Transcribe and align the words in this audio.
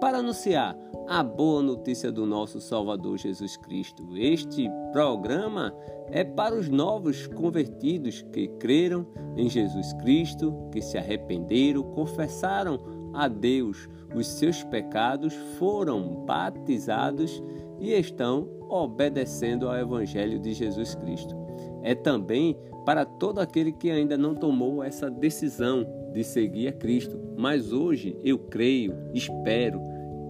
para 0.00 0.18
anunciar 0.18 0.76
a 1.08 1.22
boa 1.22 1.62
notícia 1.62 2.10
do 2.10 2.26
nosso 2.26 2.60
Salvador 2.60 3.16
Jesus 3.16 3.56
Cristo. 3.56 4.16
Este 4.16 4.68
programa 4.92 5.74
é 6.10 6.24
para 6.24 6.54
os 6.54 6.68
novos 6.68 7.26
convertidos 7.28 8.22
que 8.32 8.48
creram 8.58 9.06
em 9.36 9.48
Jesus 9.48 9.92
Cristo, 9.94 10.54
que 10.72 10.82
se 10.82 10.98
arrependeram, 10.98 11.82
confessaram 11.82 12.80
a 13.14 13.28
Deus 13.28 13.88
os 14.14 14.26
seus 14.26 14.62
pecados, 14.64 15.32
foram 15.58 16.24
batizados 16.26 17.42
e 17.78 17.92
estão 17.92 18.48
obedecendo 18.68 19.68
ao 19.68 19.76
Evangelho 19.76 20.38
de 20.38 20.52
Jesus 20.52 20.94
Cristo. 20.94 21.36
É 21.82 21.94
também 21.94 22.56
para 22.84 23.04
todo 23.04 23.38
aquele 23.38 23.72
que 23.72 23.90
ainda 23.90 24.16
não 24.16 24.34
tomou 24.34 24.82
essa 24.82 25.10
decisão 25.10 25.86
de 26.16 26.24
seguir 26.24 26.68
a 26.68 26.72
Cristo. 26.72 27.20
Mas 27.36 27.72
hoje 27.72 28.18
eu 28.24 28.38
creio, 28.38 28.94
espero, 29.12 29.78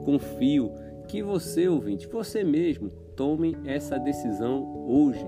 confio 0.04 0.72
que 1.06 1.22
você, 1.22 1.68
ouvinte, 1.68 2.08
você 2.08 2.42
mesmo, 2.42 2.90
tome 3.14 3.56
essa 3.64 3.96
decisão 3.96 4.84
hoje. 4.88 5.24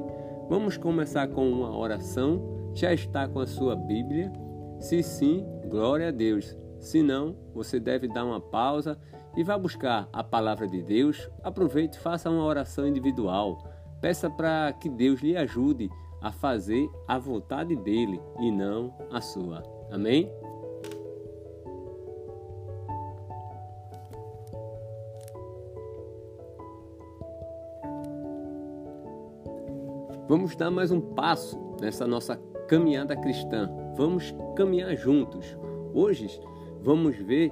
Vamos 0.48 0.76
começar 0.76 1.28
com 1.28 1.48
uma 1.48 1.78
oração. 1.78 2.72
Já 2.74 2.92
está 2.92 3.28
com 3.28 3.38
a 3.38 3.46
sua 3.46 3.76
Bíblia? 3.76 4.32
Se 4.80 5.00
sim, 5.00 5.46
glória 5.68 6.08
a 6.08 6.10
Deus. 6.10 6.56
Se 6.80 7.04
não, 7.04 7.36
você 7.54 7.78
deve 7.78 8.08
dar 8.08 8.24
uma 8.24 8.40
pausa 8.40 8.98
e 9.36 9.44
vá 9.44 9.56
buscar 9.56 10.08
a 10.12 10.24
palavra 10.24 10.66
de 10.66 10.82
Deus. 10.82 11.30
Aproveite 11.44 11.98
e 11.98 12.00
faça 12.00 12.28
uma 12.28 12.44
oração 12.44 12.86
individual. 12.86 13.58
Peça 14.00 14.28
para 14.28 14.72
que 14.72 14.88
Deus 14.88 15.20
lhe 15.20 15.36
ajude 15.36 15.88
a 16.20 16.32
fazer 16.32 16.88
a 17.06 17.16
vontade 17.16 17.76
dele 17.76 18.20
e 18.40 18.50
não 18.50 18.92
a 19.12 19.20
sua. 19.20 19.62
Amém? 19.90 20.30
Vamos 30.28 30.54
dar 30.54 30.70
mais 30.70 30.90
um 30.90 31.00
passo 31.00 31.58
nessa 31.80 32.06
nossa 32.06 32.36
caminhada 32.68 33.16
cristã. 33.16 33.66
Vamos 33.96 34.34
caminhar 34.54 34.94
juntos. 34.94 35.56
Hoje 35.94 36.38
vamos 36.82 37.16
ver 37.16 37.50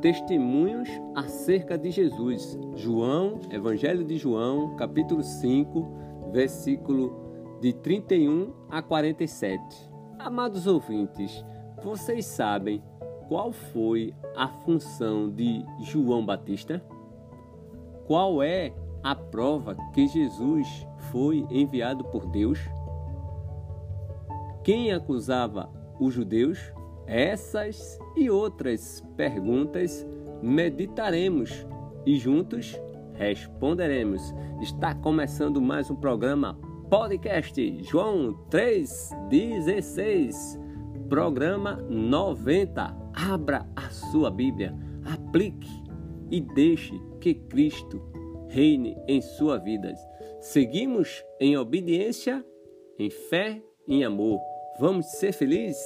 testemunhos 0.00 0.88
acerca 1.14 1.76
de 1.76 1.90
Jesus. 1.90 2.58
João, 2.76 3.40
Evangelho 3.50 4.02
de 4.02 4.16
João, 4.16 4.74
capítulo 4.74 5.22
5, 5.22 6.30
versículo 6.32 7.58
de 7.60 7.74
31 7.74 8.54
a 8.70 8.80
47. 8.80 9.60
Amados 10.18 10.66
ouvintes, 10.66 11.44
vocês 11.82 12.24
sabem 12.24 12.82
qual 13.28 13.52
foi 13.52 14.14
a 14.34 14.48
função 14.48 15.30
de 15.30 15.62
João 15.82 16.24
Batista? 16.24 16.82
Qual 18.06 18.42
é 18.42 18.72
a 19.02 19.14
prova 19.14 19.76
que 19.92 20.06
Jesus 20.06 20.86
foi 21.14 21.46
enviado 21.48 22.02
por 22.06 22.26
Deus? 22.26 22.58
Quem 24.64 24.90
acusava 24.92 25.70
os 26.00 26.12
judeus? 26.12 26.58
Essas 27.06 27.96
e 28.16 28.28
outras 28.28 29.00
perguntas 29.16 30.04
meditaremos 30.42 31.64
e 32.04 32.18
juntos 32.18 32.76
responderemos. 33.12 34.34
Está 34.60 34.92
começando 34.92 35.62
mais 35.62 35.88
um 35.88 35.94
programa 35.94 36.58
podcast 36.90 37.84
João 37.84 38.36
3,16, 38.50 40.34
programa 41.08 41.76
90. 41.88 42.92
Abra 43.14 43.64
a 43.76 43.88
sua 43.90 44.32
Bíblia, 44.32 44.76
aplique 45.04 45.70
e 46.28 46.40
deixe 46.40 47.00
que 47.20 47.34
Cristo 47.34 48.02
reine 48.48 48.96
em 49.06 49.22
sua 49.22 49.58
vida. 49.58 49.94
Seguimos 50.44 51.24
em 51.40 51.56
obediência, 51.56 52.44
em 52.98 53.08
fé 53.08 53.62
em 53.88 54.04
amor. 54.04 54.38
Vamos 54.78 55.06
ser 55.06 55.32
felizes? 55.32 55.82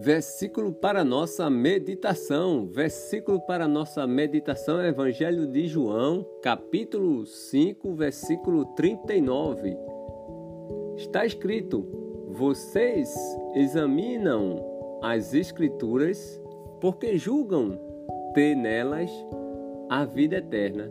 Versículo 0.00 0.72
para 0.72 1.04
nossa 1.04 1.50
meditação. 1.50 2.66
Versículo 2.66 3.42
para 3.42 3.68
nossa 3.68 4.06
meditação 4.06 4.80
é 4.80 4.88
Evangelho 4.88 5.46
de 5.46 5.68
João, 5.68 6.26
capítulo 6.42 7.26
5, 7.26 7.92
versículo 7.92 8.64
39. 8.74 9.76
Está 10.96 11.26
escrito: 11.26 12.03
vocês 12.34 13.14
examinam 13.54 14.60
as 15.00 15.32
Escrituras 15.34 16.42
porque 16.80 17.16
julgam 17.16 17.78
ter 18.34 18.56
nelas 18.56 19.08
a 19.88 20.04
vida 20.04 20.38
eterna. 20.38 20.90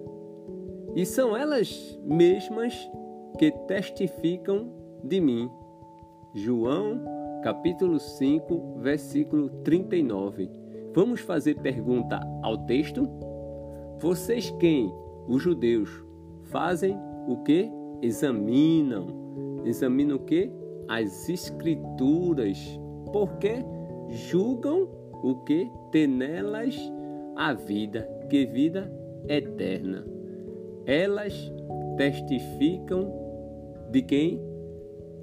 E 0.96 1.06
são 1.06 1.36
elas 1.36 2.00
mesmas 2.02 2.90
que 3.38 3.52
testificam 3.68 4.72
de 5.04 5.20
mim. 5.20 5.52
João, 6.34 7.04
capítulo 7.44 8.00
5, 8.00 8.80
versículo 8.80 9.50
39. 9.66 10.50
Vamos 10.94 11.20
fazer 11.20 11.56
pergunta 11.56 12.22
ao 12.42 12.58
texto? 12.60 13.06
Vocês 14.00 14.50
quem? 14.62 14.94
Os 15.28 15.44
judeus 15.44 15.90
fazem 16.44 16.98
o 17.28 17.44
que? 17.44 17.70
Examinam. 18.02 19.62
Examinam 19.66 20.16
o 20.16 20.20
que? 20.20 20.63
As 20.88 21.30
escrituras, 21.30 22.80
porque 23.12 23.64
julgam 24.10 24.90
o 25.24 25.36
que 25.44 25.70
tem 25.92 26.08
nelas 26.08 26.78
a 27.36 27.54
vida, 27.54 28.10
que 28.30 28.46
vida 28.46 28.92
eterna. 29.28 30.06
Elas 30.86 31.52
testificam 31.98 33.12
de 33.92 34.02
quem? 34.02 34.42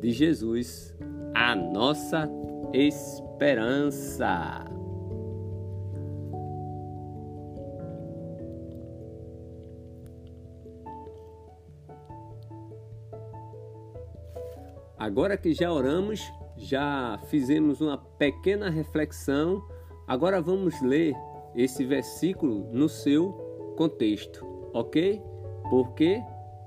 De 0.00 0.10
Jesus, 0.10 0.96
a 1.34 1.54
nossa 1.54 2.28
esperança. 2.72 4.64
Agora 15.00 15.34
que 15.34 15.54
já 15.54 15.72
oramos, 15.72 16.20
já 16.58 17.18
fizemos 17.24 17.80
uma 17.80 17.96
pequena 17.96 18.68
reflexão, 18.68 19.64
agora 20.06 20.42
vamos 20.42 20.78
ler 20.82 21.14
esse 21.56 21.86
versículo 21.86 22.68
no 22.70 22.86
seu 22.86 23.32
contexto, 23.78 24.44
ok? 24.74 25.22
Porque 25.70 26.20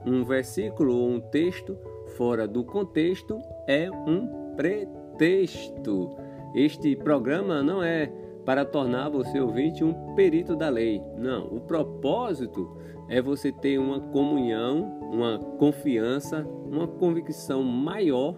um 0.04 0.24
versículo 0.24 0.98
ou 0.98 1.10
um 1.12 1.20
texto 1.20 1.78
fora 2.18 2.48
do 2.48 2.64
contexto 2.64 3.40
é 3.68 3.88
um 3.92 4.56
pretexto. 4.56 6.18
Este 6.56 6.96
programa 6.96 7.62
não 7.62 7.84
é 7.84 8.12
para 8.46 8.66
tornar 8.66 9.10
você 9.10 9.40
ouvinte 9.40 9.84
um 9.84 10.16
perito 10.16 10.56
da 10.56 10.70
lei. 10.70 11.02
Não, 11.18 11.46
o 11.48 11.62
propósito 11.62 12.78
é 13.10 13.22
você 13.22 13.52
ter 13.52 13.78
uma 13.78 14.00
comunhão, 14.00 15.00
uma 15.02 15.40
confiança, 15.58 16.46
uma 16.66 16.88
convicção 16.88 17.64
maior 17.64 18.36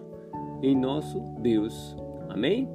em 0.62 0.76
nosso 0.76 1.20
Deus. 1.40 1.96
Amém? 2.28 2.68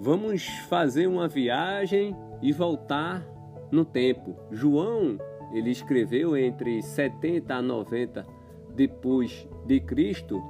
Vamos 0.00 0.46
fazer 0.68 1.06
uma 1.06 1.26
viagem 1.26 2.14
e 2.42 2.52
voltar 2.52 3.26
no 3.70 3.84
tempo. 3.84 4.36
João, 4.50 5.18
ele 5.52 5.70
escreveu 5.70 6.36
entre 6.36 6.82
70 6.82 7.54
a 7.54 7.62
90 7.62 8.26
depois 8.74 9.48
de 9.64 9.80
Cristo 9.80 10.42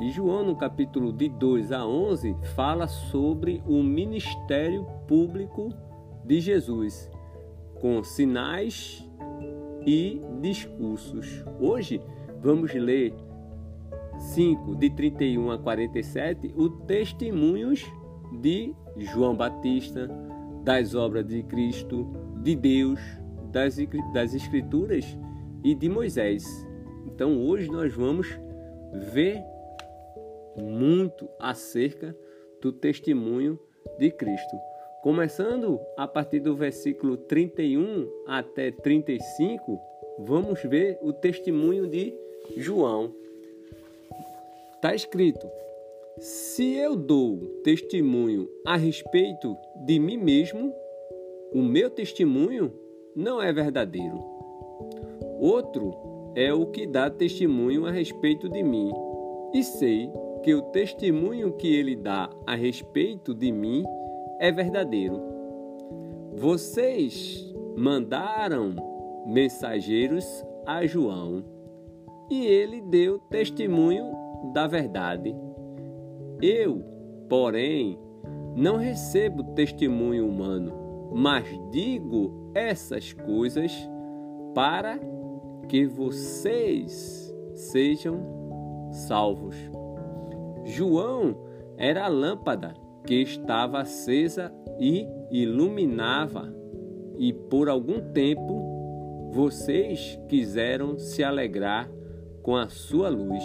e 0.00 0.10
João, 0.10 0.44
no 0.44 0.54
capítulo 0.54 1.12
de 1.12 1.28
2 1.28 1.72
a 1.72 1.86
11, 1.86 2.36
fala 2.54 2.86
sobre 2.86 3.62
o 3.66 3.82
ministério 3.82 4.84
público 5.08 5.70
de 6.24 6.38
Jesus, 6.40 7.10
com 7.80 8.02
sinais 8.02 9.08
e 9.86 10.20
discursos. 10.40 11.42
Hoje 11.58 12.02
vamos 12.42 12.74
ler 12.74 13.14
5, 14.18 14.76
de 14.76 14.90
31 14.90 15.50
a 15.50 15.58
47, 15.58 16.52
o 16.56 16.68
testemunhos 16.68 17.82
de 18.40 18.74
João 18.98 19.34
Batista, 19.34 20.10
das 20.62 20.94
obras 20.94 21.26
de 21.26 21.42
Cristo, 21.44 22.06
de 22.42 22.54
Deus, 22.54 23.00
das, 23.50 23.76
das 24.12 24.34
Escrituras 24.34 25.16
e 25.64 25.74
de 25.74 25.88
Moisés. 25.88 26.44
Então 27.06 27.40
hoje 27.40 27.70
nós 27.70 27.94
vamos 27.94 28.28
ver 29.12 29.42
muito 30.56 31.28
acerca 31.38 32.16
do 32.60 32.72
testemunho 32.72 33.58
de 33.98 34.10
Cristo. 34.10 34.56
Começando 35.02 35.78
a 35.96 36.08
partir 36.08 36.40
do 36.40 36.56
versículo 36.56 37.16
31 37.16 38.08
até 38.26 38.70
35, 38.70 39.80
vamos 40.18 40.62
ver 40.62 40.98
o 41.00 41.12
testemunho 41.12 41.86
de 41.86 42.12
João. 42.56 43.14
Está 44.74 44.94
escrito: 44.94 45.46
Se 46.18 46.74
eu 46.74 46.96
dou 46.96 47.38
testemunho 47.62 48.48
a 48.64 48.76
respeito 48.76 49.56
de 49.84 49.98
mim 49.98 50.16
mesmo, 50.16 50.74
o 51.52 51.62
meu 51.62 51.88
testemunho 51.88 52.72
não 53.14 53.40
é 53.40 53.52
verdadeiro. 53.52 54.18
Outro 55.38 56.32
é 56.34 56.52
o 56.52 56.66
que 56.66 56.86
dá 56.86 57.08
testemunho 57.08 57.86
a 57.86 57.90
respeito 57.90 58.48
de 58.48 58.62
mim, 58.62 58.92
e 59.54 59.62
sei 59.62 60.10
que 60.46 60.54
o 60.54 60.62
testemunho 60.62 61.54
que 61.54 61.74
ele 61.74 61.96
dá 61.96 62.30
a 62.46 62.54
respeito 62.54 63.34
de 63.34 63.50
mim 63.50 63.82
é 64.38 64.52
verdadeiro. 64.52 65.20
Vocês 66.36 67.52
mandaram 67.76 68.76
mensageiros 69.26 70.24
a 70.64 70.86
João 70.86 71.42
e 72.30 72.46
ele 72.46 72.80
deu 72.80 73.18
testemunho 73.18 74.12
da 74.54 74.68
verdade. 74.68 75.34
Eu, 76.40 76.80
porém, 77.28 77.98
não 78.54 78.76
recebo 78.76 79.42
testemunho 79.56 80.28
humano, 80.28 81.10
mas 81.12 81.44
digo 81.72 82.52
essas 82.54 83.12
coisas 83.12 83.72
para 84.54 84.96
que 85.68 85.86
vocês 85.86 87.34
sejam 87.52 88.20
salvos. 88.92 89.56
João 90.66 91.36
era 91.78 92.04
a 92.04 92.08
lâmpada 92.08 92.74
que 93.06 93.14
estava 93.22 93.80
acesa 93.80 94.52
e 94.80 95.06
iluminava, 95.30 96.52
e 97.16 97.32
por 97.32 97.68
algum 97.68 98.00
tempo 98.12 99.30
vocês 99.32 100.18
quiseram 100.28 100.98
se 100.98 101.22
alegrar 101.22 101.88
com 102.42 102.56
a 102.56 102.68
sua 102.68 103.08
luz. 103.08 103.44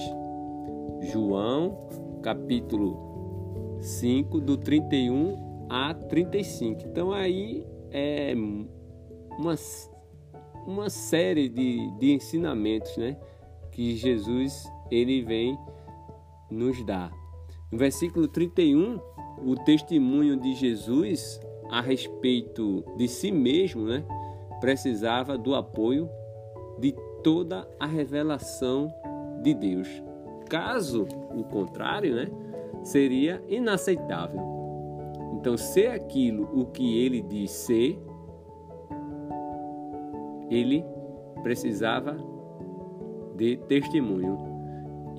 João, 1.12 1.90
capítulo 2.24 3.78
5, 3.80 4.42
do 4.42 4.58
31 4.58 5.68
a 5.70 5.94
35. 5.94 6.82
Então 6.88 7.12
aí 7.12 7.68
é 7.92 8.34
uma, 9.38 9.56
uma 10.66 10.90
série 10.90 11.50
de, 11.50 11.92
de 12.00 12.14
ensinamentos 12.14 12.98
né, 12.98 13.16
que 13.72 13.96
Jesus 13.96 14.66
ele 14.90 15.22
vem 15.22 15.58
nos 16.52 16.84
dar. 16.84 17.12
No 17.72 17.78
versículo 17.78 18.28
31, 18.28 19.00
o 19.44 19.56
testemunho 19.56 20.36
de 20.36 20.54
Jesus 20.54 21.40
a 21.72 21.80
respeito 21.80 22.84
de 22.98 23.08
si 23.08 23.32
mesmo, 23.32 23.86
né, 23.86 24.04
precisava 24.60 25.38
do 25.38 25.56
apoio 25.56 26.10
de 26.78 26.94
toda 27.24 27.66
a 27.80 27.86
revelação 27.88 28.94
de 29.42 29.54
Deus. 29.54 29.88
Caso 30.50 31.08
o 31.34 31.46
contrário, 31.46 32.14
né, 32.14 32.28
seria 32.84 33.42
inaceitável. 33.48 34.42
Então, 35.34 35.56
ser 35.56 35.88
aquilo 35.88 36.44
o 36.54 36.66
que 36.66 37.00
ele 37.00 37.22
diz 37.22 37.52
ser, 37.52 37.98
ele 40.50 40.84
precisava 41.42 42.18
de 43.38 43.56
testemunho. 43.68 44.51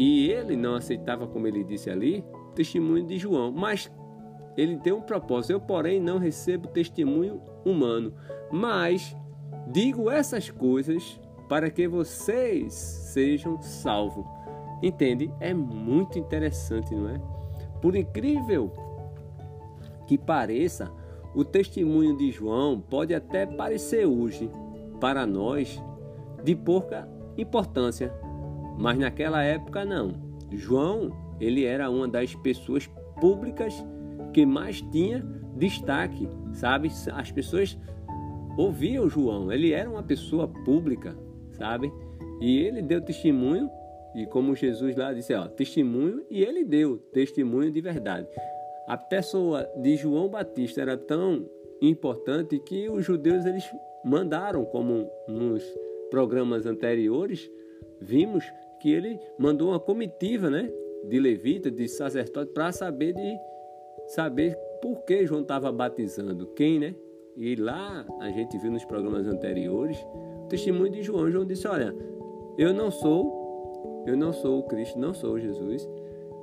E 0.04 0.32
ele 0.32 0.56
não 0.56 0.74
aceitava, 0.74 1.28
como 1.28 1.46
ele 1.46 1.62
disse 1.62 1.88
ali, 1.88 2.24
testemunho 2.56 3.06
de 3.06 3.18
João, 3.18 3.52
mas 3.52 3.88
ele 4.56 4.76
tem 4.78 4.92
um 4.92 5.00
propósito. 5.00 5.52
Eu, 5.52 5.60
porém, 5.60 6.00
não 6.00 6.18
recebo 6.18 6.66
testemunho 6.66 7.40
humano, 7.64 8.12
mas 8.50 9.16
digo 9.68 10.10
essas 10.10 10.50
coisas 10.50 11.20
para 11.48 11.70
que 11.70 11.86
vocês 11.86 12.72
sejam 12.72 13.62
salvos. 13.62 14.26
Entende? 14.82 15.32
É 15.38 15.54
muito 15.54 16.18
interessante, 16.18 16.92
não 16.92 17.08
é? 17.08 17.20
Por 17.80 17.94
incrível 17.94 18.72
que 20.08 20.18
pareça, 20.18 20.90
o 21.32 21.44
testemunho 21.44 22.16
de 22.16 22.32
João 22.32 22.80
pode 22.80 23.14
até 23.14 23.46
parecer 23.46 24.04
hoje, 24.04 24.50
para 25.00 25.24
nós, 25.24 25.80
de 26.42 26.56
pouca 26.56 27.08
importância, 27.38 28.12
mas 28.78 28.98
naquela 28.98 29.42
época 29.42 29.84
não. 29.84 30.12
João, 30.50 31.10
ele 31.40 31.64
era 31.64 31.90
uma 31.90 32.06
das 32.06 32.34
pessoas 32.34 32.88
públicas 33.20 33.84
que 34.32 34.44
mais 34.46 34.80
tinha 34.80 35.24
destaque, 35.56 36.28
sabe? 36.52 36.90
As 37.12 37.30
pessoas 37.30 37.78
ouviam 38.56 39.08
João, 39.08 39.52
ele 39.52 39.72
era 39.72 39.88
uma 39.88 40.02
pessoa 40.02 40.48
pública, 40.48 41.16
sabe? 41.52 41.92
E 42.40 42.58
ele 42.58 42.82
deu 42.82 43.00
testemunho, 43.00 43.70
e 44.14 44.26
como 44.26 44.54
Jesus 44.54 44.96
lá 44.96 45.12
disse, 45.12 45.32
ó, 45.34 45.46
testemunho, 45.46 46.24
e 46.30 46.42
ele 46.42 46.64
deu 46.64 46.98
testemunho 46.98 47.70
de 47.70 47.80
verdade. 47.80 48.26
A 48.86 48.96
pessoa 48.96 49.68
de 49.76 49.96
João 49.96 50.28
Batista 50.28 50.82
era 50.82 50.96
tão 50.96 51.48
importante 51.80 52.58
que 52.58 52.88
os 52.88 53.04
judeus 53.04 53.46
eles 53.46 53.64
mandaram, 54.04 54.64
como 54.64 55.08
nos 55.28 55.62
programas 56.10 56.66
anteriores, 56.66 57.50
vimos 58.02 58.44
que 58.80 58.92
ele 58.92 59.18
mandou 59.38 59.70
uma 59.70 59.80
comitiva, 59.80 60.50
né, 60.50 60.70
de 61.08 61.18
levita, 61.18 61.70
de 61.70 61.88
sacerdote, 61.88 62.52
para 62.52 62.72
saber 62.72 63.14
de 63.14 63.38
saber 64.08 64.56
por 64.80 65.04
que 65.04 65.26
João 65.26 65.42
estava 65.42 65.70
batizando, 65.70 66.46
quem, 66.54 66.78
né? 66.78 66.94
E 67.36 67.54
lá 67.54 68.04
a 68.20 68.30
gente 68.30 68.58
viu 68.58 68.70
nos 68.70 68.84
programas 68.84 69.26
anteriores 69.26 69.96
o 70.44 70.48
testemunho 70.48 70.90
de 70.90 71.02
João. 71.02 71.30
João 71.30 71.46
disse: 71.46 71.66
Olha, 71.66 71.94
eu 72.58 72.74
não 72.74 72.90
sou, 72.90 74.04
eu 74.06 74.16
não 74.16 74.32
sou 74.32 74.58
o 74.58 74.62
Cristo, 74.64 74.98
não 74.98 75.14
sou 75.14 75.38
Jesus, 75.38 75.88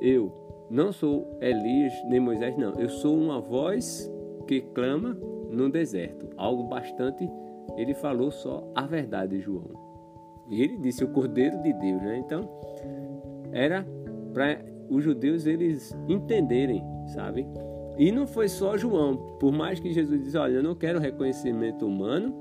eu 0.01 0.31
não 0.69 0.91
sou 0.91 1.37
Elias 1.41 1.93
nem 2.07 2.19
Moisés, 2.19 2.57
não. 2.57 2.73
Eu 2.79 2.89
sou 2.89 3.15
uma 3.15 3.39
voz 3.39 4.11
que 4.47 4.61
clama 4.61 5.17
no 5.49 5.69
deserto. 5.69 6.27
Algo 6.37 6.63
bastante. 6.63 7.29
Ele 7.77 7.93
falou 7.93 8.31
só 8.31 8.67
a 8.73 8.85
verdade, 8.87 9.39
João. 9.39 9.88
Ele 10.49 10.77
disse 10.77 11.03
o 11.03 11.07
Cordeiro 11.09 11.61
de 11.61 11.73
Deus, 11.73 12.01
né? 12.01 12.17
Então 12.17 12.49
era 13.51 13.85
para 14.33 14.63
os 14.89 15.03
judeus 15.03 15.45
eles 15.45 15.95
entenderem, 16.07 16.83
sabe? 17.07 17.47
E 17.97 18.11
não 18.11 18.25
foi 18.25 18.47
só 18.47 18.77
João, 18.77 19.17
por 19.39 19.51
mais 19.51 19.79
que 19.79 19.91
Jesus 19.91 20.23
disse, 20.23 20.37
olha, 20.37 20.53
eu 20.53 20.63
não 20.63 20.73
quero 20.73 20.99
reconhecimento 20.99 21.85
humano, 21.85 22.33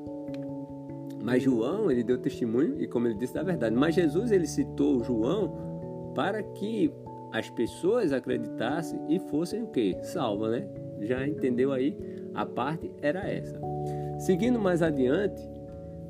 mas 1.22 1.42
João, 1.42 1.90
ele 1.90 2.04
deu 2.04 2.16
testemunho 2.16 2.80
e 2.80 2.86
como 2.86 3.08
ele 3.08 3.16
disse 3.16 3.34
da 3.34 3.42
verdade, 3.42 3.74
mas 3.74 3.94
Jesus 3.94 4.30
ele 4.30 4.46
citou 4.46 5.02
João 5.02 6.12
para 6.14 6.42
que 6.42 6.92
as 7.32 7.50
pessoas 7.50 8.12
acreditassem 8.12 9.00
e 9.08 9.18
fossem 9.18 9.62
o 9.62 9.66
quê? 9.66 9.96
Salvas, 10.02 10.52
né? 10.52 10.68
Já 11.00 11.26
entendeu 11.26 11.72
aí? 11.72 11.96
A 12.34 12.46
parte 12.46 12.90
era 13.02 13.28
essa. 13.28 13.60
Seguindo 14.18 14.58
mais 14.58 14.80
adiante, 14.80 15.42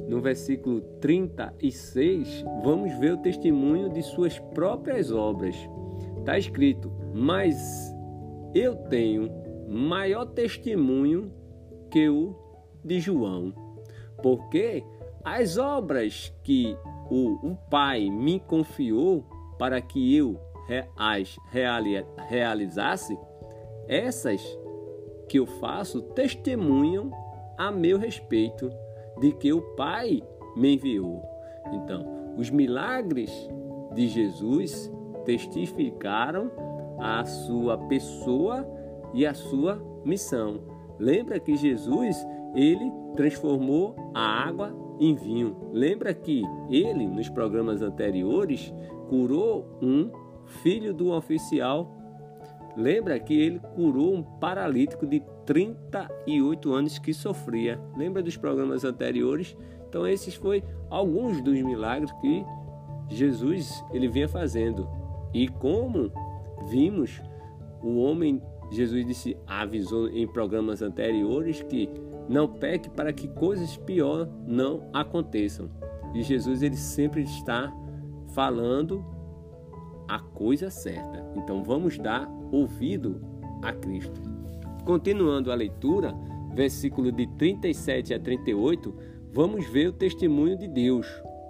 no 0.06 0.20
versículo 0.20 0.80
36, 1.00 2.44
vamos 2.62 2.92
ver 2.98 3.14
o 3.14 3.18
testemunho 3.18 3.88
de 3.88 4.02
suas 4.02 4.38
próprias 4.38 5.10
obras. 5.10 5.56
Está 6.18 6.38
escrito: 6.38 6.92
Mas 7.12 7.56
eu 8.54 8.76
tenho 8.76 9.30
maior 9.68 10.26
testemunho 10.26 11.32
que 11.90 12.08
o 12.08 12.34
de 12.84 13.00
João, 13.00 13.52
porque 14.22 14.84
as 15.24 15.58
obras 15.58 16.32
que 16.42 16.76
o, 17.10 17.50
o 17.50 17.56
Pai 17.70 18.08
me 18.08 18.40
confiou 18.40 19.24
para 19.58 19.80
que 19.80 20.14
eu 20.14 20.40
as 20.96 21.36
realizasse, 22.28 23.18
essas 23.86 24.42
que 25.28 25.38
eu 25.38 25.46
faço 25.46 26.02
testemunham 26.02 27.10
a 27.56 27.70
meu 27.70 27.98
respeito 27.98 28.70
de 29.20 29.32
que 29.32 29.52
o 29.52 29.60
Pai 29.76 30.22
me 30.56 30.74
enviou. 30.74 31.22
Então, 31.72 32.34
os 32.36 32.50
milagres 32.50 33.30
de 33.94 34.08
Jesus 34.08 34.92
testificaram 35.24 36.50
a 36.98 37.24
sua 37.24 37.76
pessoa 37.76 38.66
e 39.12 39.26
a 39.26 39.34
sua 39.34 39.82
missão. 40.04 40.60
Lembra 40.98 41.38
que 41.38 41.56
Jesus, 41.56 42.26
ele 42.54 42.90
transformou 43.14 43.94
a 44.14 44.20
água 44.20 44.74
em 44.98 45.14
vinho. 45.14 45.56
Lembra 45.72 46.12
que 46.12 46.42
ele, 46.68 47.06
nos 47.06 47.28
programas 47.28 47.82
anteriores, 47.82 48.72
curou 49.08 49.66
um 49.80 50.10
filho 50.62 50.92
do 50.92 51.12
oficial. 51.12 51.94
Lembra 52.76 53.18
que 53.18 53.34
ele 53.38 53.60
curou 53.74 54.14
um 54.14 54.22
paralítico 54.22 55.06
de 55.06 55.22
38 55.48 56.74
anos 56.74 56.98
que 56.98 57.14
sofria. 57.14 57.80
Lembra 57.96 58.22
dos 58.22 58.36
programas 58.36 58.84
anteriores? 58.84 59.56
Então 59.88 60.06
esses 60.06 60.34
foi 60.34 60.62
alguns 60.90 61.40
dos 61.40 61.58
milagres 61.62 62.12
que 62.20 62.44
Jesus 63.08 63.82
ele 63.90 64.08
vinha 64.08 64.28
fazendo. 64.28 64.86
E 65.32 65.48
como 65.48 66.12
vimos, 66.68 67.22
o 67.82 67.96
homem 67.96 68.42
Jesus 68.70 69.06
disse, 69.06 69.38
avisou 69.46 70.10
em 70.10 70.28
programas 70.28 70.82
anteriores 70.82 71.62
que 71.62 71.88
não 72.28 72.46
peque 72.46 72.90
para 72.90 73.10
que 73.10 73.26
coisas 73.28 73.74
piores 73.78 74.28
não 74.46 74.90
aconteçam. 74.92 75.70
E 76.14 76.22
Jesus 76.22 76.62
ele 76.62 76.76
sempre 76.76 77.22
está 77.22 77.72
falando 78.34 79.02
a 80.06 80.18
coisa 80.18 80.68
certa. 80.68 81.26
Então 81.36 81.64
vamos 81.64 81.96
dar 81.96 82.30
ouvido 82.52 83.22
a 83.62 83.72
Cristo. 83.72 84.37
Continuando 84.88 85.52
a 85.52 85.54
leitura, 85.54 86.14
versículo 86.54 87.12
de 87.12 87.26
37 87.36 88.14
a 88.14 88.18
38, 88.18 88.94
vamos 89.30 89.68
ver 89.68 89.88
o 89.88 89.92
testemunho 89.92 90.56
de 90.56 90.66
Deus. 90.66 91.06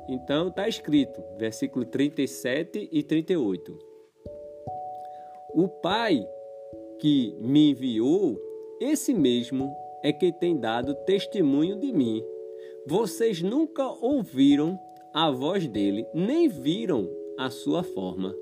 Então 0.09 0.49
está 0.49 0.67
escrito, 0.67 1.23
versículo 1.39 1.85
37 1.85 2.89
e 2.91 3.01
38. 3.01 3.79
O 5.55 5.69
Pai 5.69 6.27
que 6.99 7.33
me 7.41 7.71
enviou, 7.71 8.37
esse 8.81 9.15
mesmo 9.15 9.73
é 10.03 10.13
que 10.13 10.33
tem 10.33 10.59
dado 10.59 10.97
testemunho 11.07 11.79
de 11.79 11.93
mim. 11.93 12.21
Vocês 12.89 13.41
nunca 13.41 13.87
ouviram 13.87 14.77
a 15.15 15.31
voz 15.31 15.69
dele, 15.69 16.05
nem 16.13 16.49
viram 16.49 17.09
a 17.39 17.51
sua 17.51 17.85
forma. 17.85 18.35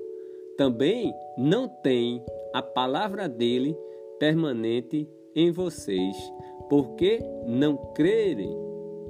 Também 0.57 1.13
não 1.37 1.67
tem 1.67 2.25
a 2.51 2.63
palavra 2.63 3.29
dele 3.29 3.77
permanente 4.19 5.07
em 5.35 5.51
vocês, 5.51 6.15
porque 6.69 7.19
não 7.45 7.77
crerem 7.93 8.55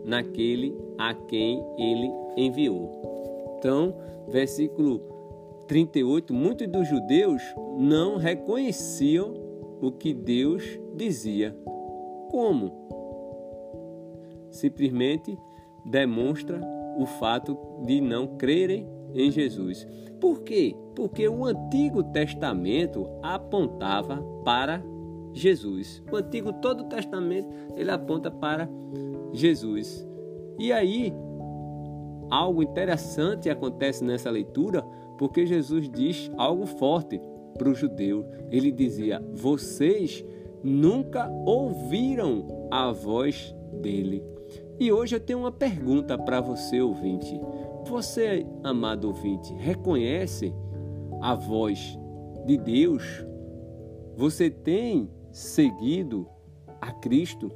naquele 0.06 0.76
a 0.98 1.14
quem 1.14 1.64
ele 1.78 2.12
enviou. 2.36 3.58
Então, 3.58 3.96
versículo 4.28 5.00
38, 5.68 6.34
muitos 6.34 6.68
dos 6.68 6.88
judeus 6.88 7.42
não 7.78 8.18
reconheciam 8.18 9.34
o 9.82 9.92
que 9.92 10.14
Deus 10.14 10.64
dizia. 10.96 11.56
Como? 12.32 12.88
Simplesmente 14.50 15.38
demonstra 15.86 16.60
o 16.98 17.06
fato 17.06 17.58
de 17.86 18.02
não 18.02 18.38
crerem 18.38 18.88
em 19.14 19.32
Jesus. 19.32 19.88
Por 20.20 20.42
quê? 20.42 20.76
Porque 20.96 21.28
o 21.28 21.46
Antigo 21.46 22.04
Testamento 22.04 23.08
apontava 23.22 24.18
para 24.44 24.84
Jesus. 25.34 26.04
O 26.12 26.16
Antigo 26.16 26.54
todo 26.54 26.82
o 26.82 26.90
Testamento 26.90 27.48
ele 27.76 27.92
aponta 27.92 28.32
para 28.32 28.70
Jesus. 29.34 30.08
E 30.60 30.72
aí 30.72 31.14
algo 32.30 32.62
interessante 32.62 33.50
acontece 33.50 34.04
nessa 34.04 34.30
leitura, 34.30 34.82
porque 35.18 35.46
Jesus 35.46 35.90
diz 35.90 36.32
algo 36.38 36.66
forte 36.66 37.22
para 37.58 37.70
o 37.70 37.76
judeu. 37.76 38.26
Ele 38.52 38.72
dizia: 38.72 39.24
"Vocês 39.34 40.26
nunca 40.64 41.30
ouviram 41.46 42.46
a 42.72 42.92
voz 42.92 43.56
dele". 43.82 44.24
E 44.80 44.92
hoje 44.92 45.16
eu 45.16 45.20
tenho 45.20 45.40
uma 45.40 45.52
pergunta 45.52 46.18
para 46.18 46.40
você, 46.40 46.82
ouvinte. 46.82 47.40
Você, 47.86 48.46
amado 48.64 49.08
ouvinte, 49.08 49.54
reconhece 49.54 50.54
a 51.22 51.34
voz 51.34 51.98
de 52.46 52.58
Deus? 52.58 53.26
Você 54.16 54.50
tem 54.50 55.10
seguido 55.38 56.28
a 56.82 56.92
Cristo? 56.92 57.52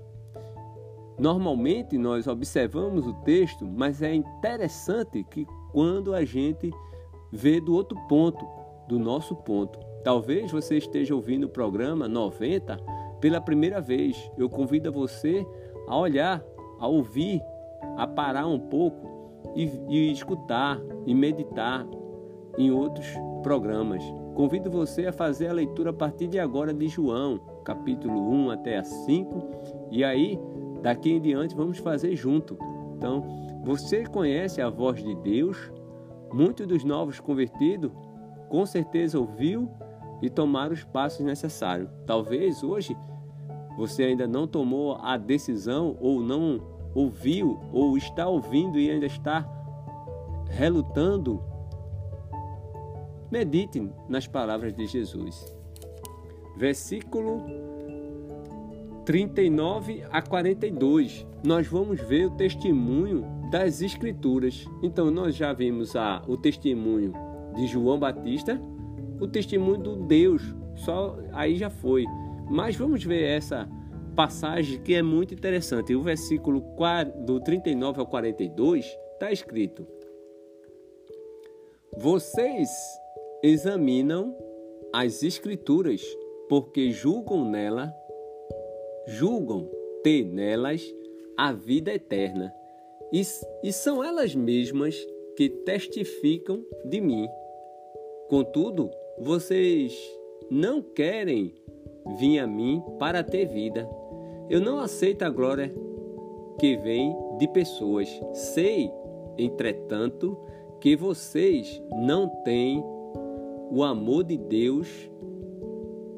Normalmente 1.20 1.98
nós 1.98 2.28
observamos 2.28 3.08
o 3.08 3.14
texto, 3.24 3.66
mas 3.66 4.02
é 4.02 4.14
interessante 4.14 5.24
que 5.24 5.48
quando 5.72 6.14
a 6.14 6.24
gente 6.24 6.72
vê 7.32 7.60
do 7.60 7.74
outro 7.74 7.98
ponto, 8.08 8.46
do 8.88 9.00
nosso 9.00 9.36
ponto. 9.36 9.80
Talvez 10.04 10.52
você 10.52 10.78
esteja 10.78 11.16
ouvindo 11.16 11.46
o 11.46 11.50
programa 11.50 12.08
90 12.08 12.78
pela 13.20 13.42
primeira 13.42 13.82
vez. 13.82 14.32
Eu 14.38 14.50
convido 14.50 14.92
você 14.92 15.46
a 15.88 15.98
olhar, 15.98 16.44
a 16.80 16.88
ouvir, 16.88 17.42
a 17.98 18.06
parar 18.06 18.46
um 18.46 18.60
pouco 18.60 19.54
e, 19.56 19.70
e 19.90 20.12
escutar 20.12 20.80
e 21.06 21.16
meditar 21.16 21.88
em 22.58 22.70
outros 22.70 23.08
programas. 23.42 24.04
Convido 24.36 24.70
você 24.70 25.08
a 25.08 25.14
fazer 25.14 25.48
a 25.48 25.54
leitura 25.54 25.90
a 25.90 25.94
partir 25.94 26.28
de 26.28 26.40
agora 26.40 26.74
de 26.74 26.88
João, 26.88 27.40
capítulo 27.64 28.20
1 28.30 28.52
até 28.52 28.78
a 28.78 28.84
5, 28.84 29.90
e 29.92 30.04
aí 30.04 30.40
daqui 30.82 31.12
em 31.12 31.22
diante 31.22 31.56
vamos 31.56 31.78
fazer 31.78 32.16
junto. 32.16 32.58
Então, 32.98 33.24
você 33.64 34.06
conhece 34.06 34.62
a 34.62 34.70
voz 34.70 35.04
de 35.04 35.16
Deus? 35.16 35.72
Muitos 36.34 36.66
dos 36.66 36.84
novos 36.84 37.20
convertidos 37.20 37.92
com 38.50 38.66
certeza 38.66 39.20
ouviu 39.20 39.70
e 40.22 40.30
tomaram 40.30 40.74
os 40.74 40.84
passos 40.84 41.26
necessários. 41.26 41.90
Talvez 42.06 42.64
hoje 42.64 42.96
você 43.78 44.04
ainda 44.04 44.28
não 44.28 44.48
tomou 44.48 44.96
a 44.96 45.18
decisão 45.18 45.98
ou 46.00 46.22
não 46.22 46.62
ouviu 46.94 47.60
ou 47.72 47.98
está 47.98 48.28
ouvindo 48.28 48.78
e 48.78 48.90
ainda 48.90 49.06
está 49.06 49.48
relutando, 50.50 51.42
medite 53.32 53.90
nas 54.10 54.28
palavras 54.28 54.74
de 54.74 54.86
Jesus. 54.86 55.61
Versículo 56.62 57.44
39 59.04 60.04
a 60.12 60.22
42, 60.22 61.26
nós 61.44 61.66
vamos 61.66 62.00
ver 62.02 62.28
o 62.28 62.36
testemunho 62.38 63.26
das 63.50 63.82
Escrituras. 63.82 64.64
Então, 64.84 65.10
nós 65.10 65.36
já 65.36 65.54
vimos 65.54 65.96
a, 65.96 66.22
o 66.28 66.38
testemunho 66.38 67.14
de 67.56 67.66
João 67.66 67.98
Batista, 67.98 68.62
o 69.20 69.28
testemunho 69.28 69.80
do 69.80 69.96
Deus, 70.06 70.44
só 70.76 71.18
aí 71.34 71.56
já 71.56 71.72
foi. 71.72 72.06
Mas 72.48 72.76
vamos 72.76 73.04
ver 73.04 73.24
essa 73.24 73.68
passagem 74.16 74.84
que 74.84 74.94
é 74.94 75.02
muito 75.02 75.34
interessante. 75.34 75.96
O 75.96 76.04
versículo 76.04 76.64
do 77.26 77.40
39 77.40 78.02
ao 78.02 78.06
42 78.06 78.86
está 79.14 79.32
escrito: 79.32 79.88
Vocês 81.98 82.70
examinam 83.42 84.38
as 84.94 85.24
Escrituras, 85.24 86.04
porque 86.52 86.92
julgam 86.92 87.50
nela, 87.50 87.96
julgam 89.08 89.70
ter 90.04 90.26
nelas 90.26 90.84
a 91.38 91.54
vida 91.54 91.94
eterna, 91.94 92.54
e, 93.10 93.22
e 93.64 93.72
são 93.72 94.04
elas 94.04 94.36
mesmas 94.36 94.94
que 95.38 95.48
testificam 95.48 96.62
de 96.84 97.00
mim. 97.00 97.26
Contudo, 98.28 98.92
vocês 99.18 99.98
não 100.50 100.82
querem 100.82 101.56
vir 102.18 102.40
a 102.40 102.48
mim 102.48 102.84
para 103.00 103.24
ter 103.24 103.46
vida. 103.46 103.88
Eu 104.50 104.60
não 104.60 104.78
aceito 104.80 105.24
a 105.24 105.30
glória 105.30 105.74
que 106.60 106.76
vem 106.76 107.16
de 107.38 107.48
pessoas. 107.48 108.10
Sei, 108.34 108.92
entretanto, 109.38 110.38
que 110.82 110.98
vocês 110.98 111.82
não 111.94 112.28
têm 112.44 112.84
o 113.72 113.86
amor 113.86 114.26
de 114.26 114.36
Deus 114.36 115.10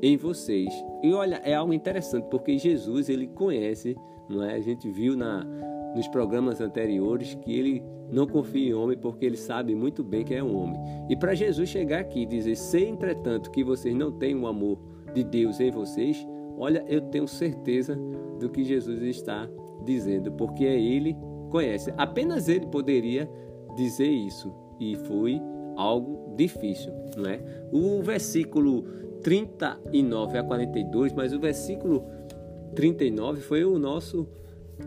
em 0.03 0.17
vocês. 0.17 0.69
E 1.01 1.13
olha, 1.13 1.41
é 1.45 1.53
algo 1.55 1.73
interessante, 1.73 2.27
porque 2.29 2.57
Jesus, 2.57 3.07
ele 3.07 3.25
conhece, 3.25 3.95
não 4.29 4.43
é? 4.43 4.53
A 4.55 4.59
gente 4.59 4.91
viu 4.91 5.15
na 5.15 5.47
nos 5.95 6.07
programas 6.07 6.59
anteriores 6.59 7.35
que 7.35 7.55
ele 7.55 7.83
não 8.11 8.25
confia 8.25 8.69
em 8.69 8.73
homem 8.73 8.97
porque 8.97 9.27
ele 9.27 9.37
sabe 9.37 9.75
muito 9.75 10.03
bem 10.03 10.23
que 10.23 10.33
é 10.33 10.43
um 10.43 10.57
homem. 10.57 10.81
E 11.07 11.15
para 11.15 11.35
Jesus 11.35 11.69
chegar 11.69 11.99
aqui 11.99 12.23
e 12.23 12.25
dizer, 12.25 12.55
se 12.55 12.83
entretanto 12.83 13.51
que 13.51 13.63
vocês 13.63 13.95
não 13.95 14.11
têm 14.11 14.35
o 14.35 14.47
amor 14.47 14.79
de 15.13 15.23
Deus 15.23 15.59
em 15.59 15.69
vocês, 15.69 16.27
olha, 16.57 16.83
eu 16.87 16.99
tenho 16.99 17.27
certeza 17.27 17.95
do 18.39 18.49
que 18.49 18.63
Jesus 18.63 19.03
está 19.03 19.47
dizendo, 19.85 20.31
porque 20.31 20.65
é 20.65 20.81
ele 20.81 21.15
conhece. 21.51 21.93
Apenas 21.95 22.49
ele 22.49 22.65
poderia 22.65 23.29
dizer 23.75 24.09
isso 24.09 24.51
e 24.79 24.95
foi 24.95 25.39
algo 25.75 26.35
difícil, 26.35 26.91
não 27.15 27.29
é? 27.29 27.39
O 27.71 28.01
versículo 28.01 28.83
39 29.23 30.37
a 30.37 30.43
42, 30.43 31.13
mas 31.13 31.33
o 31.33 31.39
versículo 31.39 32.05
39 32.75 33.41
foi 33.41 33.63
o 33.63 33.79
nosso 33.79 34.27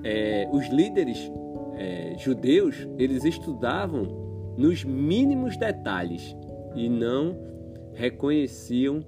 é, 0.05 0.49
os 0.53 0.69
líderes 0.69 1.31
é, 1.77 2.15
judeus 2.19 2.87
eles 2.99 3.25
estudavam 3.25 4.55
nos 4.57 4.85
mínimos 4.85 5.57
detalhes 5.57 6.37
e 6.75 6.89
não 6.89 7.39
reconheciam 7.95 9.05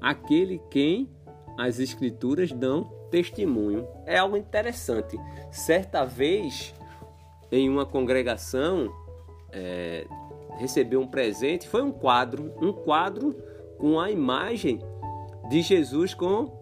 aquele 0.00 0.60
quem 0.70 1.08
as 1.58 1.78
escrituras 1.78 2.50
dão 2.50 2.84
testemunho. 3.10 3.86
É 4.06 4.18
algo 4.18 4.36
interessante. 4.36 5.16
Certa 5.50 6.04
vez, 6.04 6.74
em 7.50 7.68
uma 7.68 7.84
congregação, 7.84 8.90
é, 9.52 10.06
recebeu 10.56 11.00
um 11.00 11.06
presente, 11.06 11.68
foi 11.68 11.82
um 11.82 11.92
quadro, 11.92 12.52
um 12.60 12.72
quadro 12.72 13.36
com 13.82 13.98
a 13.98 14.12
imagem 14.12 14.78
de 15.50 15.60
Jesus 15.60 16.14
com 16.14 16.52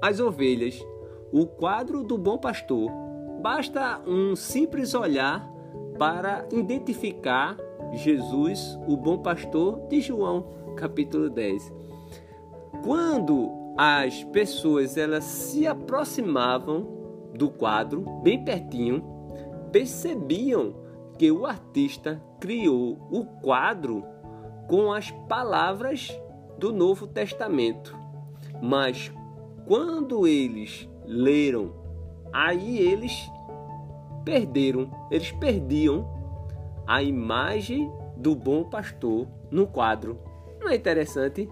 as 0.00 0.18
ovelhas, 0.20 0.82
o 1.30 1.44
quadro 1.44 2.02
do 2.02 2.16
bom 2.16 2.38
pastor. 2.38 2.90
Basta 3.42 4.00
um 4.06 4.34
simples 4.34 4.94
olhar 4.94 5.46
para 5.98 6.48
identificar 6.50 7.58
Jesus, 7.92 8.78
o 8.88 8.96
bom 8.96 9.18
pastor 9.18 9.86
de 9.88 10.00
João, 10.00 10.46
capítulo 10.74 11.28
10. 11.28 11.70
Quando 12.82 13.50
as 13.76 14.24
pessoas 14.24 14.96
elas 14.96 15.24
se 15.24 15.66
aproximavam 15.66 16.88
do 17.34 17.50
quadro, 17.50 18.00
bem 18.22 18.42
pertinho, 18.42 19.04
percebiam 19.70 20.74
que 21.18 21.30
o 21.30 21.44
artista 21.44 22.22
criou 22.40 22.96
o 23.10 23.26
quadro 23.42 24.02
com 24.68 24.90
as 24.90 25.10
palavras 25.28 26.10
do 26.62 26.72
Novo 26.72 27.08
Testamento. 27.08 27.98
Mas 28.62 29.12
quando 29.66 30.28
eles 30.28 30.88
leram, 31.04 31.72
aí 32.32 32.78
eles 32.78 33.28
perderam, 34.24 34.88
eles 35.10 35.32
perdiam 35.32 36.08
a 36.86 37.02
imagem 37.02 37.90
do 38.16 38.36
bom 38.36 38.62
pastor 38.62 39.26
no 39.50 39.66
quadro. 39.66 40.20
Não 40.60 40.68
é 40.68 40.76
interessante? 40.76 41.50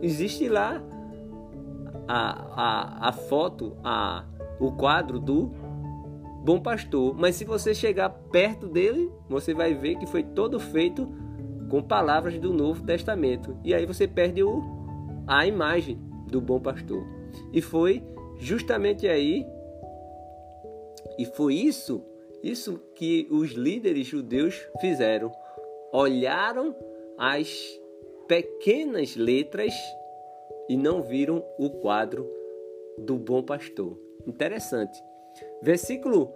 Existe 0.00 0.48
lá 0.48 0.80
a, 2.06 2.52
a, 2.54 3.08
a 3.08 3.12
foto, 3.12 3.76
a, 3.82 4.24
o 4.60 4.70
quadro 4.70 5.18
do 5.18 5.50
bom 6.44 6.60
pastor. 6.60 7.16
Mas 7.18 7.34
se 7.34 7.44
você 7.44 7.74
chegar 7.74 8.10
perto 8.10 8.68
dele, 8.68 9.10
você 9.28 9.52
vai 9.52 9.74
ver 9.74 9.96
que 9.96 10.06
foi 10.06 10.22
todo 10.22 10.60
feito 10.60 11.12
com 11.68 11.82
palavras 11.82 12.38
do 12.38 12.52
Novo 12.52 12.84
Testamento. 12.84 13.56
E 13.64 13.74
aí 13.74 13.86
você 13.86 14.08
perde 14.08 14.42
o, 14.42 14.62
a 15.26 15.46
imagem 15.46 15.98
do 16.26 16.40
bom 16.40 16.60
pastor. 16.60 17.04
E 17.52 17.60
foi 17.60 18.02
justamente 18.38 19.06
aí, 19.06 19.46
e 21.18 21.24
foi 21.24 21.54
isso, 21.54 22.04
isso 22.42 22.78
que 22.94 23.26
os 23.30 23.52
líderes 23.52 24.06
judeus 24.06 24.54
fizeram. 24.80 25.32
Olharam 25.92 26.74
as 27.16 27.80
pequenas 28.26 29.16
letras 29.16 29.72
e 30.68 30.76
não 30.76 31.02
viram 31.02 31.44
o 31.58 31.70
quadro 31.70 32.30
do 32.98 33.16
bom 33.16 33.42
pastor. 33.42 33.98
Interessante. 34.26 35.02
Versículo 35.62 36.32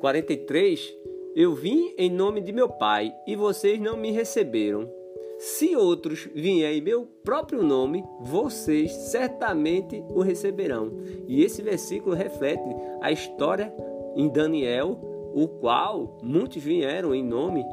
43: 0.00 0.92
Eu 1.36 1.52
vim 1.52 1.92
em 1.98 2.08
nome 2.08 2.40
de 2.40 2.52
meu 2.52 2.68
Pai 2.68 3.12
e 3.26 3.34
vocês 3.34 3.80
não 3.80 3.96
me 3.96 4.12
receberam. 4.12 4.88
Se 5.36 5.74
outros 5.74 6.28
vierem 6.32 6.78
em 6.78 6.80
meu 6.80 7.08
próprio 7.24 7.60
nome, 7.60 8.04
vocês 8.20 8.92
certamente 8.92 10.00
o 10.10 10.22
receberão. 10.22 10.92
E 11.26 11.42
esse 11.42 11.60
versículo 11.60 12.14
reflete 12.14 12.62
a 13.02 13.10
história 13.10 13.74
em 14.14 14.28
Daniel, 14.28 14.96
o 15.34 15.48
qual 15.48 16.18
muitos 16.22 16.62
vieram 16.62 17.12
em 17.12 17.24
nome 17.24 17.64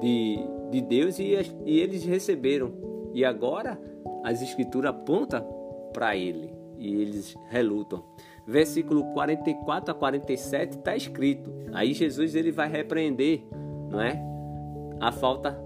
de, 0.00 0.40
de 0.72 0.80
Deus 0.80 1.20
e, 1.20 1.36
e 1.64 1.78
eles 1.78 2.02
receberam. 2.02 2.72
E 3.14 3.24
agora 3.24 3.80
as 4.24 4.42
escrituras 4.42 4.90
apontam 4.90 5.46
para 5.92 6.16
ele 6.16 6.52
e 6.76 7.00
eles 7.00 7.36
relutam 7.48 8.02
versículo 8.48 9.04
44 9.12 9.92
a 9.92 9.94
47 9.94 10.78
está 10.78 10.96
escrito. 10.96 11.52
Aí 11.72 11.92
Jesus 11.92 12.34
ele 12.34 12.50
vai 12.50 12.66
repreender, 12.66 13.44
não 13.90 14.00
é? 14.00 14.18
A 14.98 15.12
falta 15.12 15.56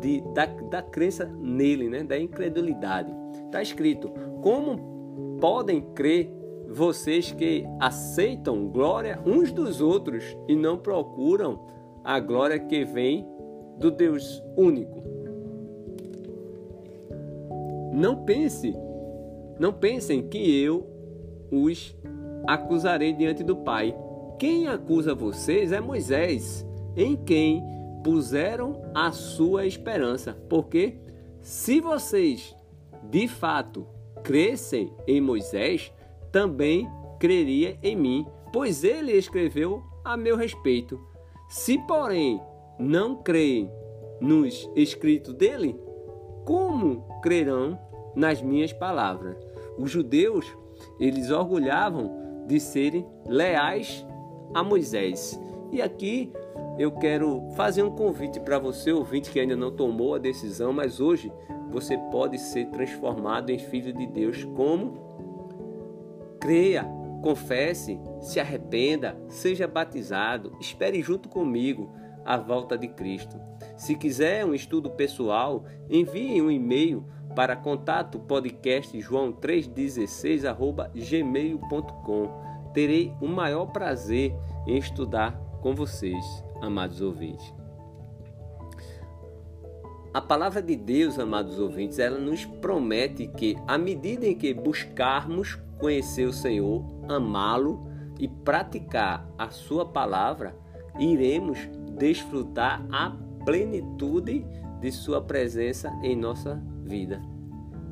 de, 0.00 0.20
da, 0.34 0.44
da 0.46 0.82
crença 0.82 1.24
nele, 1.24 1.88
né? 1.88 2.02
Da 2.02 2.18
incredulidade. 2.18 3.14
Está 3.46 3.62
escrito: 3.62 4.10
Como 4.42 5.38
podem 5.40 5.80
crer 5.94 6.28
vocês 6.68 7.30
que 7.30 7.64
aceitam 7.78 8.68
glória 8.68 9.20
uns 9.24 9.52
dos 9.52 9.80
outros 9.80 10.36
e 10.48 10.56
não 10.56 10.76
procuram 10.76 11.64
a 12.02 12.18
glória 12.18 12.58
que 12.58 12.84
vem 12.84 13.24
do 13.78 13.92
Deus 13.92 14.42
único? 14.56 15.02
Não 17.92 18.24
pense, 18.24 18.74
não 19.56 19.72
pensem 19.72 20.26
que 20.26 20.60
eu 20.60 20.94
os 21.48 21.96
acusarei 22.46 23.12
diante 23.12 23.42
do 23.42 23.56
Pai. 23.56 23.94
Quem 24.38 24.66
acusa 24.66 25.14
vocês 25.14 25.72
é 25.72 25.80
Moisés, 25.80 26.66
em 26.96 27.16
quem 27.16 27.62
puseram 28.02 28.82
a 28.94 29.12
sua 29.12 29.66
esperança. 29.66 30.36
Porque 30.48 30.98
se 31.40 31.80
vocês 31.80 32.54
de 33.10 33.28
fato 33.28 33.86
crescem 34.22 34.92
em 35.06 35.20
Moisés, 35.20 35.92
também 36.32 36.88
creria 37.18 37.78
em 37.82 37.96
mim, 37.96 38.26
pois 38.52 38.84
ele 38.84 39.12
escreveu 39.12 39.82
a 40.04 40.16
meu 40.16 40.36
respeito. 40.36 41.00
Se, 41.48 41.78
porém, 41.86 42.40
não 42.78 43.16
creem 43.16 43.70
nos 44.20 44.68
escritos 44.74 45.34
dele, 45.34 45.78
como 46.44 47.06
crerão 47.22 47.78
nas 48.14 48.42
minhas 48.42 48.72
palavras? 48.72 49.36
Os 49.78 49.90
judeus, 49.90 50.46
eles 50.98 51.30
orgulhavam 51.30 52.23
de 52.46 52.60
serem 52.60 53.06
leais 53.26 54.06
a 54.52 54.62
Moisés. 54.62 55.40
E 55.72 55.82
aqui 55.82 56.32
eu 56.78 56.92
quero 56.92 57.48
fazer 57.56 57.82
um 57.82 57.90
convite 57.90 58.40
para 58.40 58.58
você, 58.58 58.92
ouvinte 58.92 59.30
que 59.30 59.40
ainda 59.40 59.56
não 59.56 59.70
tomou 59.74 60.14
a 60.14 60.18
decisão, 60.18 60.72
mas 60.72 61.00
hoje 61.00 61.32
você 61.70 61.96
pode 62.10 62.38
ser 62.38 62.66
transformado 62.66 63.50
em 63.50 63.58
filho 63.58 63.92
de 63.92 64.06
Deus. 64.06 64.44
Como? 64.56 65.02
Creia, 66.40 66.84
confesse, 67.22 67.98
se 68.20 68.38
arrependa, 68.38 69.16
seja 69.28 69.66
batizado, 69.66 70.56
espere 70.60 71.00
junto 71.02 71.28
comigo 71.28 71.90
a 72.24 72.36
volta 72.36 72.76
de 72.76 72.88
Cristo. 72.88 73.40
Se 73.76 73.94
quiser 73.94 74.44
um 74.44 74.54
estudo 74.54 74.90
pessoal, 74.90 75.64
envie 75.88 76.40
um 76.40 76.50
e-mail 76.50 77.04
para 77.34 77.56
contato 77.56 78.18
podcast 78.18 78.98
joão 79.00 79.32
316 79.32 80.42
gmail.com. 80.94 82.44
Terei 82.72 83.12
o 83.20 83.28
maior 83.28 83.66
prazer 83.66 84.34
em 84.66 84.76
estudar 84.78 85.32
com 85.60 85.74
vocês, 85.74 86.24
amados 86.60 87.00
ouvintes. 87.00 87.54
A 90.12 90.20
palavra 90.20 90.62
de 90.62 90.76
Deus, 90.76 91.18
amados 91.18 91.58
ouvintes, 91.58 91.98
ela 91.98 92.18
nos 92.18 92.44
promete 92.44 93.26
que, 93.26 93.56
à 93.66 93.76
medida 93.76 94.26
em 94.26 94.36
que 94.36 94.54
buscarmos 94.54 95.58
conhecer 95.78 96.24
o 96.26 96.32
Senhor, 96.32 96.84
amá-lo 97.08 97.88
e 98.20 98.28
praticar 98.28 99.28
a 99.36 99.50
Sua 99.50 99.84
palavra, 99.84 100.56
iremos 101.00 101.58
desfrutar 101.98 102.86
a 102.92 103.10
plenitude 103.44 104.46
de 104.80 104.92
Sua 104.92 105.20
presença 105.20 105.90
em 106.02 106.14
nossa 106.14 106.54
vida. 106.54 106.73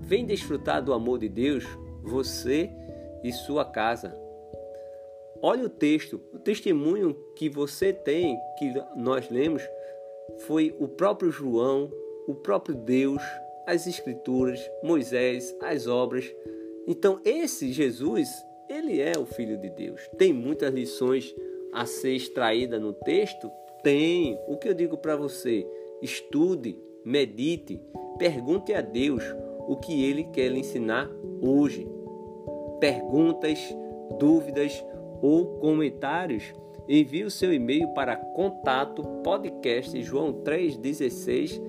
Vem 0.03 0.27
desfrutar 0.27 0.83
do 0.83 0.93
amor 0.93 1.19
de 1.19 1.29
Deus, 1.29 1.65
você 2.03 2.71
e 3.23 3.33
sua 3.33 3.65
casa. 3.65 4.17
Olha 5.41 5.65
o 5.65 5.69
texto, 5.69 6.21
o 6.33 6.39
testemunho 6.39 7.15
que 7.37 7.49
você 7.49 7.93
tem, 7.93 8.39
que 8.59 8.73
nós 8.97 9.29
lemos, 9.31 9.63
foi 10.47 10.75
o 10.79 10.87
próprio 10.87 11.31
João, 11.31 11.91
o 12.27 12.35
próprio 12.35 12.75
Deus, 12.75 13.23
as 13.67 13.87
Escrituras, 13.87 14.61
Moisés, 14.83 15.55
as 15.61 15.87
obras. 15.87 16.33
Então, 16.87 17.21
esse 17.25 17.73
Jesus, 17.73 18.29
ele 18.69 19.01
é 19.01 19.19
o 19.19 19.27
Filho 19.27 19.59
de 19.59 19.71
Deus. 19.71 20.01
Tem 20.17 20.33
muitas 20.33 20.73
lições 20.73 21.35
a 21.73 21.87
ser 21.87 22.15
extraída 22.15 22.79
no 22.79 22.93
texto? 22.93 23.51
Tem. 23.83 24.39
O 24.47 24.57
que 24.57 24.69
eu 24.69 24.75
digo 24.75 24.97
para 24.97 25.17
você? 25.17 25.67
Estude, 26.01 26.77
medite, 27.05 27.81
pergunte 28.19 28.73
a 28.75 28.81
Deus 28.81 29.23
o 29.67 29.77
que 29.77 30.05
ele 30.05 30.25
quer 30.25 30.49
lhe 30.49 30.61
ensinar 30.61 31.09
hoje. 31.41 31.89
Perguntas, 32.81 33.59
dúvidas 34.19 34.85
ou 35.21 35.59
comentários, 35.59 36.53
envie 36.89 37.25
o 37.25 37.31
seu 37.31 37.53
e-mail 37.53 37.89
para 37.89 38.17
contato 38.17 39.03
podcast 39.23 40.01
joão 40.03 40.33
316 40.33 41.61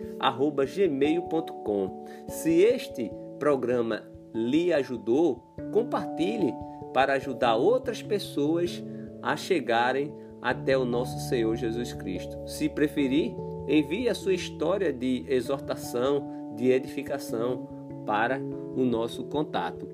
gmail.com. 0.75 2.05
Se 2.27 2.61
este 2.61 3.11
programa 3.37 4.03
lhe 4.33 4.73
ajudou, 4.73 5.43
compartilhe 5.71 6.53
para 6.93 7.13
ajudar 7.13 7.55
outras 7.55 8.01
pessoas 8.01 8.83
a 9.21 9.35
chegarem 9.35 10.13
até 10.41 10.77
o 10.77 10.85
nosso 10.85 11.29
Senhor 11.29 11.55
Jesus 11.55 11.93
Cristo. 11.93 12.37
Se 12.45 12.67
preferir, 12.67 13.35
envie 13.67 14.09
a 14.09 14.15
sua 14.15 14.33
história 14.33 14.91
de 14.91 15.25
exortação, 15.27 16.53
de 16.55 16.71
edificação 16.71 17.67
para 18.05 18.39
o 18.39 18.83
nosso 18.83 19.23
contato. 19.25 19.87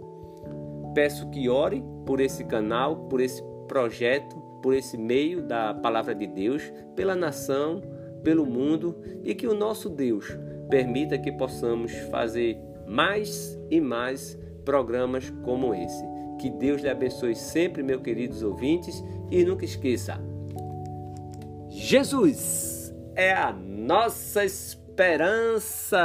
Peço 0.93 1.29
que 1.29 1.47
ore 1.47 1.83
por 2.05 2.19
esse 2.19 2.43
canal, 2.43 3.07
por 3.07 3.21
esse 3.21 3.43
projeto, 3.67 4.35
por 4.61 4.73
esse 4.73 4.97
meio 4.97 5.41
da 5.41 5.73
palavra 5.73 6.13
de 6.13 6.27
Deus, 6.27 6.71
pela 6.95 7.15
nação, 7.15 7.81
pelo 8.23 8.45
mundo 8.45 8.95
e 9.23 9.33
que 9.33 9.47
o 9.47 9.53
nosso 9.53 9.89
Deus 9.89 10.25
permita 10.69 11.17
que 11.17 11.31
possamos 11.31 11.91
fazer 12.11 12.59
mais 12.87 13.57
e 13.69 13.79
mais 13.79 14.37
programas 14.65 15.29
como 15.43 15.73
esse. 15.73 16.03
Que 16.39 16.49
Deus 16.49 16.81
lhe 16.81 16.89
abençoe 16.89 17.35
sempre, 17.35 17.83
meus 17.83 18.01
queridos 18.01 18.43
ouvintes, 18.43 19.03
e 19.29 19.43
nunca 19.43 19.65
esqueça: 19.65 20.19
Jesus 21.69 22.78
é 23.19 23.33
a 23.33 23.51
nossa 23.51 24.45
esperança. 24.45 25.99